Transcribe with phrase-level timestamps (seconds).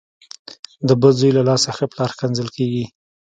[0.87, 2.85] د بد زوی له لاسه ښه پلار کنځل کېږي.